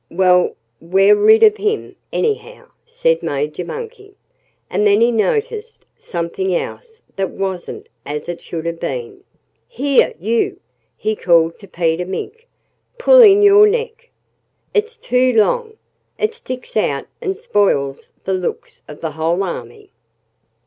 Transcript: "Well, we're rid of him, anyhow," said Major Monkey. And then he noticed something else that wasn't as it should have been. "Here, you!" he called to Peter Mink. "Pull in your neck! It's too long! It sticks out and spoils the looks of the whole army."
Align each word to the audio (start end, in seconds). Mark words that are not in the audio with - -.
"Well, 0.09 0.55
we're 0.79 1.15
rid 1.15 1.43
of 1.43 1.57
him, 1.57 1.95
anyhow," 2.11 2.69
said 2.87 3.21
Major 3.21 3.63
Monkey. 3.63 4.15
And 4.67 4.87
then 4.87 4.99
he 4.99 5.11
noticed 5.11 5.85
something 5.95 6.55
else 6.55 7.03
that 7.17 7.29
wasn't 7.29 7.87
as 8.03 8.27
it 8.27 8.41
should 8.41 8.65
have 8.65 8.79
been. 8.79 9.23
"Here, 9.67 10.15
you!" 10.19 10.59
he 10.97 11.15
called 11.15 11.59
to 11.59 11.67
Peter 11.67 12.07
Mink. 12.07 12.47
"Pull 12.97 13.21
in 13.21 13.43
your 13.43 13.67
neck! 13.67 14.09
It's 14.73 14.97
too 14.97 15.33
long! 15.33 15.77
It 16.17 16.33
sticks 16.33 16.75
out 16.75 17.05
and 17.21 17.37
spoils 17.37 18.11
the 18.23 18.33
looks 18.33 18.81
of 18.87 19.01
the 19.01 19.11
whole 19.11 19.43
army." 19.43 19.91